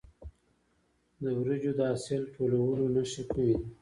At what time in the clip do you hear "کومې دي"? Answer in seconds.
3.31-3.57